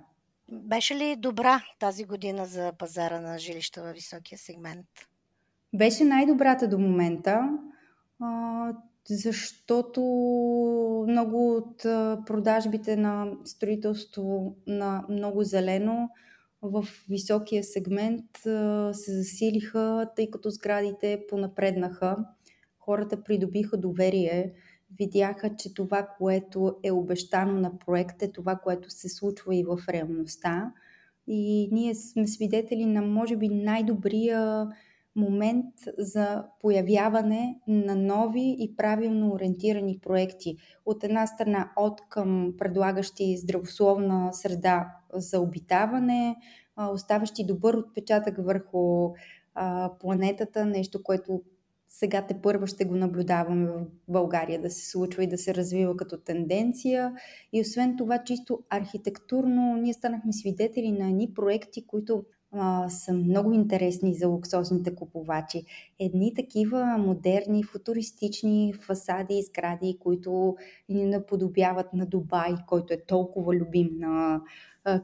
Беше 0.52 0.96
ли 0.96 1.16
добра 1.16 1.64
тази 1.80 2.06
година 2.06 2.46
за 2.46 2.74
пазара 2.78 3.22
на 3.22 3.40
жилища 3.40 3.84
във 3.84 3.94
високия 3.94 4.38
сегмент? 4.38 4.86
Беше 5.74 6.04
най-добрата 6.04 6.68
до 6.68 6.80
момента, 6.80 7.50
защото 9.10 10.02
много 11.08 11.56
от 11.56 11.78
продажбите 12.26 12.96
на 12.96 13.32
строителство 13.46 14.56
на 14.68 15.06
много 15.10 15.44
зелено 15.44 16.10
в 16.70 16.88
високия 17.10 17.64
сегмент 17.64 18.26
се 18.94 19.12
засилиха, 19.12 20.10
тъй 20.16 20.30
като 20.30 20.50
сградите 20.50 21.24
понапреднаха. 21.30 22.18
Хората 22.80 23.24
придобиха 23.24 23.78
доверие, 23.78 24.54
видяха, 25.00 25.56
че 25.56 25.74
това, 25.74 26.08
което 26.18 26.76
е 26.84 26.92
обещано 26.92 27.60
на 27.60 27.80
проект 27.80 28.22
е 28.22 28.32
това, 28.32 28.56
което 28.56 28.90
се 28.90 29.10
случва 29.10 29.56
и 29.56 29.64
в 29.64 29.80
реалността. 29.90 30.74
И 31.28 31.70
ние 31.72 31.96
сме 31.96 32.28
свидетели 32.28 32.86
на, 32.86 33.02
може 33.02 33.36
би, 33.36 33.50
най-добрия 33.50 34.68
момент 35.16 35.76
за 35.98 36.44
появяване 36.62 37.60
на 37.68 37.96
нови 37.96 38.56
и 38.60 38.76
правилно 38.76 39.32
ориентирани 39.32 40.00
проекти. 40.00 40.58
От 40.86 41.04
една 41.04 41.28
страна 41.28 41.72
от 41.76 42.02
към 42.10 42.54
предлагащи 42.58 43.38
здравословна 43.38 44.34
среда 44.34 44.88
за 45.20 45.40
обитаване, 45.40 46.36
оставащи 46.78 47.46
добър 47.46 47.74
отпечатък 47.74 48.36
върху 48.38 49.14
планетата, 50.00 50.66
нещо, 50.66 51.04
което 51.04 51.42
сега 51.88 52.22
те 52.28 52.42
първо 52.42 52.68
ще 52.68 52.86
го 52.86 52.96
наблюдаваме 52.96 53.68
в 53.68 53.86
България 54.08 54.62
да 54.62 54.70
се 54.70 54.90
случва 54.90 55.24
и 55.24 55.28
да 55.28 55.38
се 55.38 55.56
развива 55.56 55.98
като 55.98 56.18
тенденция. 56.18 57.14
И 57.54 57.62
освен 57.62 57.98
това, 57.98 58.24
чисто 58.24 58.60
архитектурно, 58.70 59.76
ние 59.76 59.94
станахме 59.94 60.34
свидетели 60.34 60.92
на 60.92 61.10
едни 61.10 61.34
проекти, 61.34 61.88
които 61.88 62.24
а, 62.52 62.90
са 62.90 63.14
много 63.14 63.54
интересни 63.54 64.14
за 64.14 64.28
луксозните 64.28 64.96
купувачи. 64.96 65.64
Едни 66.00 66.34
такива 66.34 66.98
модерни, 66.98 67.64
футуристични 67.64 68.74
фасади 68.74 69.36
и 69.36 69.44
сгради, 69.44 69.98
които 70.00 70.56
ни 70.90 71.06
наподобяват 71.06 71.94
на 71.94 72.06
Дубай, 72.06 72.56
който 72.68 72.94
е 72.94 73.06
толкова 73.08 73.56
любим 73.56 73.90
на 74.00 74.42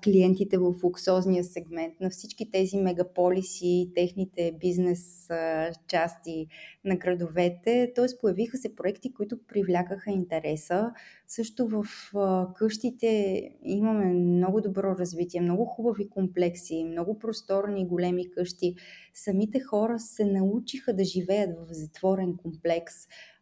клиентите 0.04 0.58
в 0.58 0.74
луксозния 0.84 1.44
сегмент, 1.44 1.94
на 2.00 2.10
всички 2.10 2.52
тези 2.52 2.78
мегаполиси, 2.78 3.92
техните 3.96 4.58
бизнес 4.60 5.28
части 5.88 6.48
на 6.86 6.96
градовете. 6.96 7.92
Т.е. 7.96 8.06
появиха 8.22 8.58
се 8.58 8.76
проекти, 8.76 9.14
които 9.14 9.38
привлякаха 9.48 10.12
интереса. 10.12 10.92
Също 11.28 11.68
в 11.68 11.86
къщите 12.56 13.42
имаме 13.64 14.06
много 14.06 14.62
добро 14.62 14.96
развитие, 15.00 15.42
много 15.42 15.66
хубави 15.66 16.10
комплекси, 16.10 16.84
много 16.84 17.20
просторни 17.20 17.82
и 17.82 17.88
големи 17.88 18.32
къщи. 18.32 18.76
Самите 19.14 19.60
хора 19.60 20.00
се 20.00 20.26
научиха 20.26 20.94
да 20.94 21.04
живеят 21.04 21.50
в 21.60 21.74
затворен 21.74 22.38
комплекс 22.38 22.94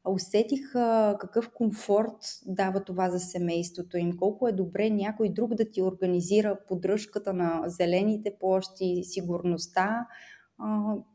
усетиха 0.06 1.18
какъв 1.20 1.52
комфорт 1.54 2.42
дава 2.46 2.84
това 2.84 3.10
за 3.10 3.20
семейството 3.20 3.98
им, 3.98 4.18
колко 4.18 4.48
е 4.48 4.52
добре 4.52 4.90
някой 4.90 5.30
друг 5.30 5.56
да 5.56 5.72
ти 5.72 5.82
организира 5.82 6.58
поддръжката 6.68 7.34
на 7.34 7.64
зелените 7.66 8.36
площи, 8.40 9.04
сигурността. 9.04 10.08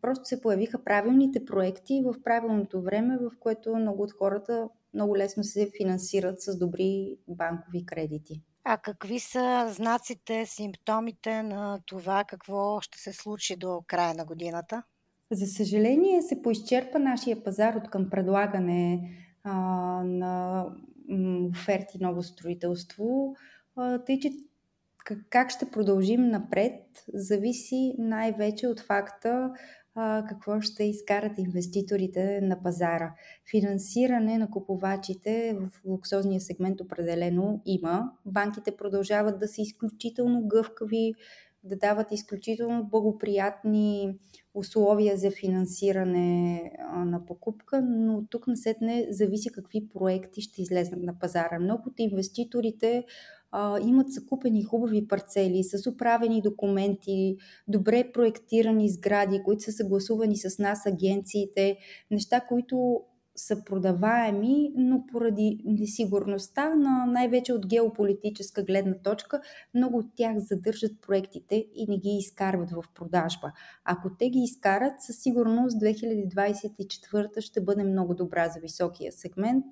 Просто 0.02 0.24
се 0.24 0.40
появиха 0.40 0.84
правилните 0.84 1.44
проекти 1.44 2.02
в 2.04 2.22
правилното 2.24 2.82
време, 2.82 3.18
в 3.18 3.30
което 3.40 3.76
много 3.76 4.02
от 4.02 4.12
хората 4.12 4.68
много 4.94 5.16
лесно 5.16 5.44
се 5.44 5.70
финансират 5.76 6.40
с 6.40 6.58
добри 6.58 7.16
банкови 7.28 7.86
кредити. 7.86 8.42
А 8.64 8.78
какви 8.78 9.20
са 9.20 9.68
знаците, 9.72 10.46
симптомите 10.46 11.42
на 11.42 11.80
това 11.86 12.24
какво 12.24 12.80
ще 12.80 12.98
се 12.98 13.12
случи 13.12 13.56
до 13.56 13.82
края 13.86 14.14
на 14.14 14.24
годината? 14.24 14.82
За 15.30 15.46
съжаление 15.46 16.22
се 16.22 16.42
поизчерпа 16.42 16.98
нашия 16.98 17.44
пазар 17.44 17.74
от 17.74 17.90
към 17.90 18.10
предлагане 18.10 19.10
а, 19.44 19.54
на 20.04 20.66
оферти 21.50 21.98
ново 22.00 22.22
строителство, 22.22 23.34
а, 23.76 23.98
тъй 23.98 24.18
че 24.20 24.30
как 25.30 25.50
ще 25.50 25.70
продължим 25.70 26.28
напред, 26.28 26.80
зависи 27.14 27.94
най-вече 27.98 28.68
от 28.68 28.80
факта 28.80 29.52
а, 29.94 30.24
какво 30.28 30.60
ще 30.60 30.84
изкарат 30.84 31.38
инвеститорите 31.38 32.40
на 32.40 32.62
пазара. 32.62 33.14
Финансиране 33.50 34.38
на 34.38 34.50
купувачите 34.50 35.56
в 35.60 35.84
луксозния 35.84 36.40
сегмент 36.40 36.80
определено 36.80 37.62
има. 37.66 38.12
Банките 38.26 38.76
продължават 38.76 39.38
да 39.38 39.48
са 39.48 39.62
изключително 39.62 40.46
гъвкави, 40.46 41.14
да 41.64 41.76
дават 41.76 42.12
изключително 42.12 42.84
благоприятни 42.84 44.14
условия 44.54 45.16
за 45.16 45.30
финансиране 45.30 46.72
на 46.96 47.26
покупка, 47.26 47.82
но 47.82 48.26
тук 48.30 48.46
насетне 48.46 49.06
зависи 49.10 49.52
какви 49.52 49.88
проекти 49.88 50.40
ще 50.40 50.62
излезнат 50.62 51.02
на 51.02 51.18
пазара. 51.18 51.58
Много 51.60 51.82
от 51.86 51.94
инвеститорите 51.98 53.04
а, 53.50 53.80
имат 53.80 54.10
закупени 54.10 54.62
хубави 54.62 55.08
парцели 55.08 55.64
с 55.64 55.90
управени 55.90 56.42
документи, 56.42 57.36
добре 57.68 58.12
проектирани 58.12 58.88
сгради, 58.88 59.42
които 59.44 59.62
са 59.62 59.72
съгласувани 59.72 60.36
с 60.36 60.58
нас 60.58 60.86
агенциите, 60.86 61.76
неща, 62.10 62.40
които 62.40 63.00
са 63.36 63.64
продаваеми, 63.64 64.72
но 64.76 65.06
поради 65.06 65.58
несигурността, 65.64 66.74
на 66.74 67.06
най-вече 67.06 67.52
от 67.52 67.66
геополитическа 67.66 68.62
гледна 68.62 68.94
точка, 68.94 69.40
много 69.74 69.98
от 69.98 70.06
тях 70.16 70.38
задържат 70.38 70.92
проектите 71.06 71.66
и 71.74 71.86
не 71.88 71.98
ги 71.98 72.16
изкарват 72.18 72.70
в 72.70 72.84
продажба. 72.94 73.52
Ако 73.84 74.16
те 74.18 74.30
ги 74.30 74.38
изкарат, 74.38 75.02
със 75.02 75.16
сигурност 75.16 75.76
2024 75.80 77.40
ще 77.40 77.60
бъде 77.60 77.84
много 77.84 78.14
добра 78.14 78.48
за 78.48 78.60
високия 78.60 79.12
сегмент, 79.12 79.64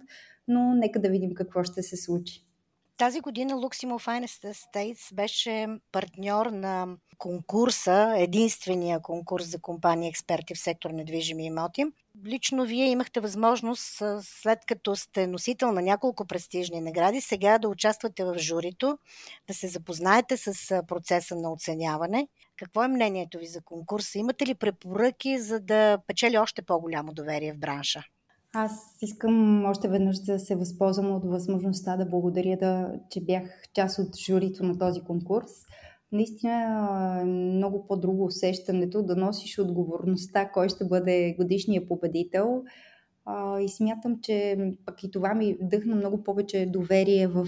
но 0.49 0.75
нека 0.75 1.01
да 1.01 1.09
видим 1.09 1.35
какво 1.35 1.63
ще 1.63 1.83
се 1.83 1.97
случи. 1.97 2.52
Тази 2.99 3.21
година 3.21 3.55
Luximo 3.55 3.99
Finest 3.99 4.53
Estates 4.53 5.15
беше 5.15 5.69
партньор 5.93 6.47
на 6.47 6.97
конкурса, 7.19 8.15
единствения 8.17 9.01
конкурс 9.01 9.51
за 9.51 9.61
компании 9.61 10.09
експерти 10.09 10.55
в 10.55 10.59
сектор 10.59 10.91
недвижими 10.91 11.47
имоти. 11.47 11.85
Лично 12.27 12.65
вие 12.65 12.87
имахте 12.87 13.21
възможност, 13.21 14.03
след 14.21 14.59
като 14.67 14.97
сте 14.97 15.27
носител 15.27 15.73
на 15.73 15.83
няколко 15.83 16.27
престижни 16.27 16.81
награди, 16.81 17.21
сега 17.21 17.59
да 17.59 17.69
участвате 17.69 18.25
в 18.25 18.39
журито, 18.39 18.99
да 19.47 19.55
се 19.55 19.69
запознаете 19.69 20.37
с 20.37 20.83
процеса 20.89 21.37
на 21.37 21.53
оценяване. 21.53 22.29
Какво 22.57 22.83
е 22.83 22.89
мнението 22.89 23.39
ви 23.39 23.47
за 23.47 23.61
конкурса? 23.63 24.19
Имате 24.19 24.47
ли 24.47 24.55
препоръки, 24.55 25.39
за 25.39 25.61
да 25.61 25.99
печели 26.07 26.39
още 26.39 26.63
по-голямо 26.63 27.13
доверие 27.13 27.53
в 27.53 27.59
бранша? 27.59 28.05
Аз 28.55 28.99
искам 29.03 29.65
още 29.65 29.89
веднъж 29.89 30.19
да 30.19 30.39
се 30.39 30.57
възползвам 30.57 31.13
от 31.13 31.25
възможността 31.25 31.97
да 31.97 32.07
благодаря, 32.07 32.57
да, 32.57 32.95
че 33.11 33.21
бях 33.21 33.43
част 33.75 33.99
от 33.99 34.17
журито 34.27 34.65
на 34.65 34.79
този 34.79 35.01
конкурс. 35.01 35.51
Наистина 36.13 37.21
е 37.21 37.25
много 37.25 37.87
по-друго 37.87 38.25
усещането 38.25 39.03
да 39.03 39.17
носиш 39.17 39.59
отговорността, 39.59 40.51
кой 40.51 40.69
ще 40.69 40.85
бъде 40.85 41.35
годишния 41.39 41.89
победител. 41.89 42.63
И 43.61 43.69
смятам, 43.69 44.21
че 44.23 44.57
пък 44.87 45.03
и 45.03 45.11
това 45.11 45.35
ми 45.35 45.57
вдъхна 45.63 45.97
много 45.97 46.23
повече 46.23 46.67
доверие 46.67 47.27
в, 47.27 47.47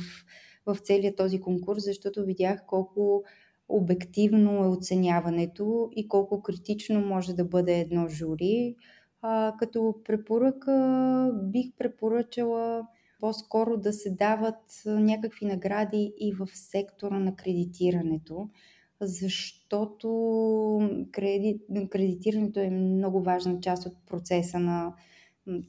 в 0.66 0.76
целия 0.82 1.16
този 1.16 1.40
конкурс, 1.40 1.84
защото 1.84 2.24
видях 2.24 2.64
колко 2.66 3.24
обективно 3.68 4.64
е 4.64 4.68
оценяването 4.68 5.88
и 5.96 6.08
колко 6.08 6.42
критично 6.42 7.00
може 7.00 7.34
да 7.34 7.44
бъде 7.44 7.80
едно 7.80 8.08
жури. 8.08 8.76
А, 9.26 9.54
като 9.58 9.94
препоръка 10.04 11.30
бих 11.42 11.66
препоръчала 11.78 12.86
по-скоро 13.20 13.76
да 13.76 13.92
се 13.92 14.10
дават 14.10 14.82
някакви 14.86 15.46
награди 15.46 16.12
и 16.18 16.32
в 16.32 16.48
сектора 16.54 17.18
на 17.18 17.36
кредитирането, 17.36 18.48
защото 19.00 20.08
кредит, 21.12 21.62
кредитирането 21.90 22.60
е 22.60 22.70
много 22.70 23.22
важна 23.22 23.60
част 23.60 23.86
от 23.86 23.94
процеса 24.06 24.58
на 24.58 24.94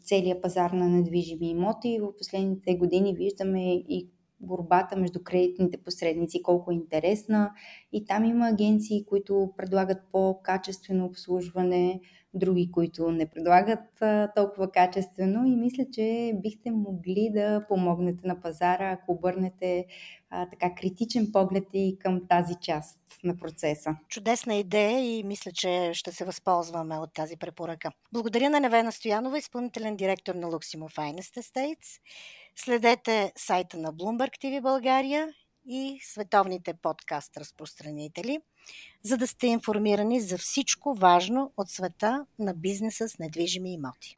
целия 0.01 0.41
пазар 0.41 0.71
на 0.71 0.89
недвижими 0.89 1.49
имоти. 1.49 1.99
В 2.01 2.17
последните 2.17 2.75
години 2.75 3.15
виждаме 3.15 3.73
и 3.73 4.09
борбата 4.39 4.97
между 4.97 5.23
кредитните 5.23 5.77
посредници, 5.77 6.43
колко 6.43 6.71
е 6.71 6.75
интересна. 6.75 7.51
И 7.91 8.05
там 8.05 8.25
има 8.25 8.47
агенции, 8.47 9.05
които 9.05 9.53
предлагат 9.57 9.97
по-качествено 10.11 11.05
обслужване, 11.05 12.01
други, 12.33 12.71
които 12.71 13.11
не 13.11 13.29
предлагат 13.29 14.01
а, 14.01 14.31
толкова 14.35 14.71
качествено 14.71 15.45
и 15.45 15.55
мисля, 15.55 15.83
че 15.93 16.33
бихте 16.35 16.71
могли 16.71 17.29
да 17.33 17.65
помогнете 17.67 18.27
на 18.27 18.41
пазара, 18.41 18.91
ако 18.91 19.11
обърнете 19.11 19.85
а, 20.29 20.49
така 20.49 20.75
критичен 20.75 21.31
поглед 21.33 21.63
и 21.73 21.97
към 21.99 22.21
тази 22.29 22.55
част 22.61 22.99
на 23.23 23.37
процеса. 23.37 23.95
Чудесна 24.09 24.55
идея 24.55 24.99
и 24.99 25.23
мисля, 25.23 25.51
че 25.51 25.91
ще 25.93 26.11
се 26.11 26.25
възползваме 26.25 26.97
от 26.97 27.13
тази 27.13 27.37
препоръка. 27.37 27.91
Благодаря 28.13 28.49
на 28.49 28.59
Невена 28.59 28.91
Стоянова, 28.91 29.37
изпълнителен 29.37 29.95
директор 29.95 30.35
на 30.35 30.47
Luximo 30.47 30.97
Finest 30.97 31.41
Estates. 31.41 31.99
Следете 32.57 33.31
сайта 33.37 33.77
на 33.77 33.93
Bloomberg 33.93 34.43
TV 34.43 34.61
България 34.61 35.27
и 35.67 35.99
световните 36.03 36.73
подкаст 36.73 37.37
разпространители, 37.37 38.39
за 39.03 39.17
да 39.17 39.27
сте 39.27 39.47
информирани 39.47 40.21
за 40.21 40.37
всичко 40.37 40.93
важно 40.93 41.53
от 41.57 41.69
света 41.69 42.25
на 42.39 42.53
бизнеса 42.53 43.09
с 43.09 43.19
недвижими 43.19 43.73
имоти. 43.73 44.15